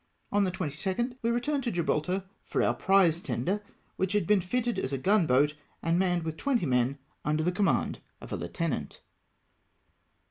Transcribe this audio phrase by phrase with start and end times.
[0.31, 3.61] On the 22nd we returned to Gibraltar for om prize tender,
[3.97, 7.99] which had been fitted as a gunboat, and manned with twenty men, under the command
[8.19, 9.01] of a heutenant.